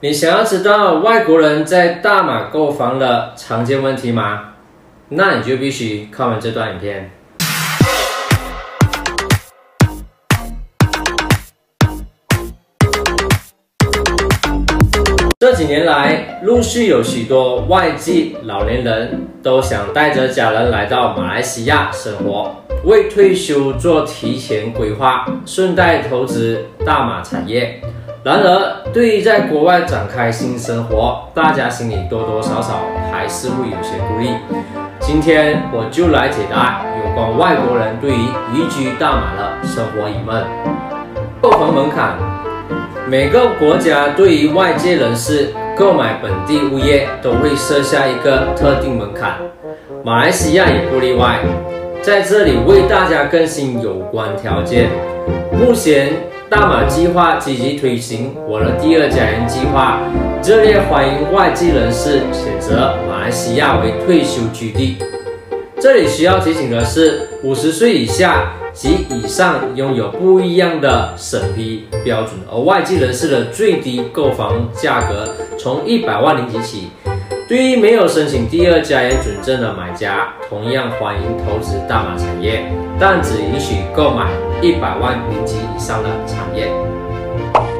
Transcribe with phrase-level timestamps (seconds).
[0.00, 4.50] 你想要知道外国人在大马购房的常见问题吗？
[5.08, 7.10] 那你就必须看完这段影片。
[15.40, 22.54] 这几年来，陆续有许多外籍老年人都想带着家人来到马来西亚生活，
[22.84, 27.80] 为退休做提前规划，顺带投资大马产业。
[28.28, 34.28] 然而，对于在国外展开新生活，大家心里多多少少还是会有些顾虑。
[35.00, 38.20] 今天我就来解答有关外国人对于
[38.52, 40.44] 移居大马的生活疑问。
[41.40, 42.18] 购房门槛，
[43.08, 49.36] 每个国家对于外界人士购买本地物业都会设下一个特定门槛，
[50.04, 51.38] 马来西亚也不例外。
[52.02, 54.90] 在这里为大家更新有关条件。
[55.50, 56.27] 目前。
[56.50, 60.00] 大马计划积极推行我的第二家园计划，
[60.42, 64.96] 热烈欢迎外籍人士选择马来西亚为退休居地。
[65.78, 75.28] 这里需要提醒的是，五十岁以下及以上拥有不一样的审批标准，而外籍人士的最低购房价格
[75.58, 76.88] 从一百万零几起。
[77.48, 82.62] 对于没有申请第二家园准证的买家，同样欢迎投资大马产业，
[83.00, 84.26] 但只允许购买
[84.60, 86.70] 一百万零级以上的产业。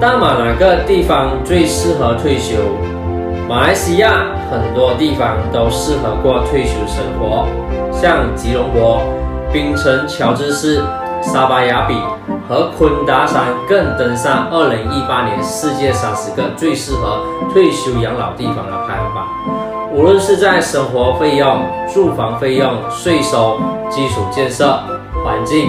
[0.00, 2.54] 大马哪个地方最适合退休？
[3.46, 7.46] 马来西亚很多地方都适合过退休生活，
[7.92, 9.02] 像吉隆坡、
[9.52, 10.80] 槟城、乔治市、
[11.22, 11.94] 沙巴雅比
[12.48, 19.28] 和昆达山更登上2018年世界三十个最适合退休养老地方的排行榜。
[19.92, 21.62] 无论是在生活费用、
[21.92, 24.80] 住房费用、税收、基础建设、
[25.24, 25.68] 环境、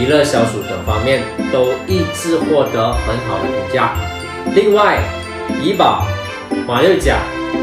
[0.00, 3.92] 娱乐消暑等方面，都一致获得很好的评价。
[4.54, 4.98] 另外，
[5.62, 6.02] 怡保、
[6.66, 7.16] 马六甲、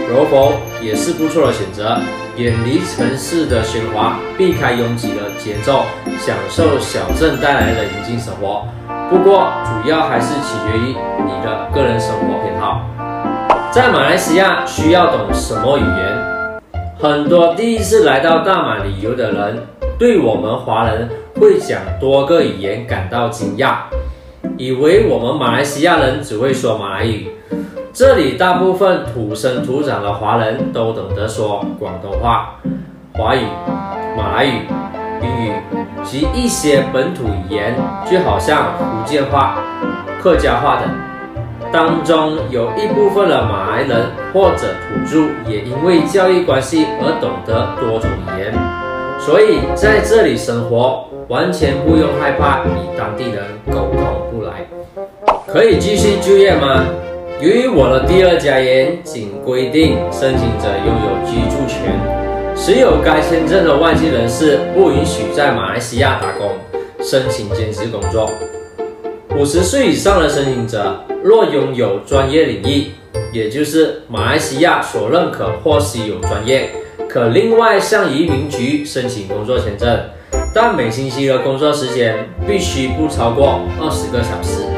[0.07, 1.97] 柔佛也是不错的选择，
[2.37, 5.85] 远离城市的喧哗，避开拥挤的节奏，
[6.19, 8.63] 享受小镇带来的宁静生活。
[9.09, 10.95] 不过，主要还是取决于
[11.25, 12.85] 你的个人生活偏好。
[13.71, 16.61] 在马来西亚需要懂什么语言？
[16.99, 19.65] 很多第一次来到大马旅游的人，
[19.97, 23.77] 对我们华人会讲多个语言感到惊讶，
[24.57, 27.31] 以为我们马来西亚人只会说马来语。
[27.97, 32.53] 这里大部分土生土长的华人都懂得说广东话、
[33.15, 33.39] 华语、
[34.15, 34.67] 马来语、
[35.19, 35.51] 英语
[36.03, 37.73] 及一些本土语言，
[38.05, 39.63] 就好像福建话、
[40.21, 40.87] 客家话等。
[41.71, 48.53] 当中有一部分的马来人或者土著，也因为教育关系而懂得多种语言，
[49.17, 54.67] 所以在这里生活完全不用害怕与当地人沟通不来。
[55.47, 56.83] 可以继续就业吗？
[57.39, 61.93] 由于我的第二家园仅规定申请者拥有居住权，
[62.55, 66.49] 持有该签证的外籍人士不允许在马来西亚打工、
[66.99, 68.27] 申请兼职工作。
[69.37, 72.87] 五十岁以上的申请者，若拥有专业领域，
[73.31, 76.71] 也就是马来西亚所认可或稀有专业，
[77.07, 79.95] 可另外向移民局申请工作签证，
[80.55, 84.76] 但每星期的工作时间必须不超过二十个小时。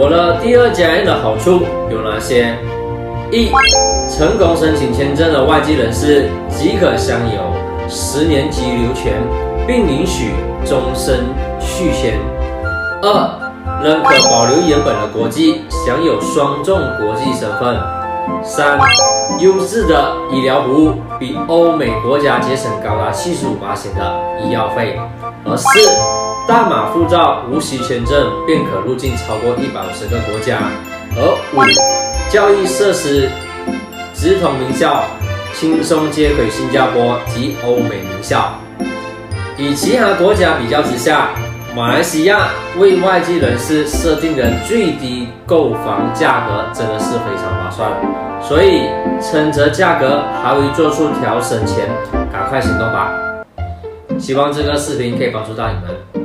[0.00, 2.54] 我的第二家园的好处有哪些？
[3.32, 3.50] 一、
[4.08, 7.40] 成功申请签证的外籍人士即可享有
[7.88, 9.14] 十年居留权，
[9.66, 10.30] 并允许
[10.64, 11.24] 终身
[11.58, 12.16] 续签。
[13.02, 13.10] 二、
[13.82, 17.76] 仍可保留原本的国籍，享有双重国际身份。
[18.44, 18.78] 三、
[19.40, 24.96] 优质的医疗服务，比欧美国家节省高达七十五八的医药费。
[25.44, 25.66] 而四、
[26.46, 30.58] 大马护照无需签证便可入境超过一百五十个国家。
[31.16, 31.20] 而
[31.54, 31.62] 五、
[32.30, 33.30] 教育设施，
[34.14, 35.02] 直通名校，
[35.54, 38.52] 轻松接轨新加坡及欧美名校。
[39.56, 41.28] 与其他国家比较之下。
[41.76, 47.88] 马来西亚为外籍人士设定的最低购房价格真的是非常划算，
[48.42, 48.88] 所以
[49.20, 51.86] 趁着价格还未做出调整前，
[52.32, 53.12] 赶快行动吧！
[54.18, 56.17] 希望这个视频可以帮助到你们。